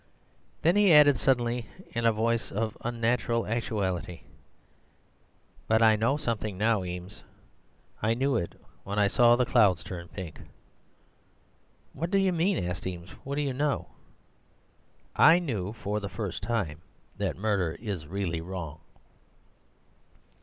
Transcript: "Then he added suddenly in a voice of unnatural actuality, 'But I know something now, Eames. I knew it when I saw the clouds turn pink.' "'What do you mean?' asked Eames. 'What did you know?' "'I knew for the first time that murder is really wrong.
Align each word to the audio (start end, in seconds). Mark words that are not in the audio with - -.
"Then 0.63 0.75
he 0.77 0.91
added 0.91 1.17
suddenly 1.19 1.67
in 1.91 2.07
a 2.07 2.11
voice 2.11 2.51
of 2.51 2.75
unnatural 2.81 3.45
actuality, 3.45 4.21
'But 5.67 5.83
I 5.83 5.95
know 5.95 6.17
something 6.17 6.57
now, 6.57 6.83
Eames. 6.83 7.23
I 8.01 8.15
knew 8.15 8.35
it 8.35 8.59
when 8.83 8.97
I 8.97 9.07
saw 9.07 9.35
the 9.35 9.45
clouds 9.45 9.83
turn 9.83 10.07
pink.' 10.07 10.41
"'What 11.93 12.09
do 12.09 12.17
you 12.17 12.33
mean?' 12.33 12.65
asked 12.67 12.87
Eames. 12.87 13.11
'What 13.23 13.35
did 13.35 13.43
you 13.43 13.53
know?' 13.53 13.89
"'I 15.17 15.37
knew 15.37 15.71
for 15.73 15.99
the 15.99 16.09
first 16.09 16.41
time 16.41 16.81
that 17.19 17.37
murder 17.37 17.77
is 17.79 18.07
really 18.07 18.41
wrong. 18.41 18.79